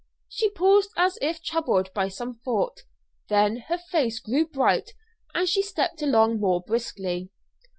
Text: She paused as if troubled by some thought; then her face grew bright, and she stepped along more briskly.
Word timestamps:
She 0.27 0.49
paused 0.49 0.89
as 0.97 1.19
if 1.21 1.43
troubled 1.43 1.93
by 1.93 2.07
some 2.07 2.33
thought; 2.33 2.85
then 3.29 3.57
her 3.67 3.77
face 3.77 4.19
grew 4.19 4.47
bright, 4.47 4.95
and 5.35 5.47
she 5.47 5.61
stepped 5.61 6.01
along 6.01 6.39
more 6.39 6.59
briskly. 6.59 7.29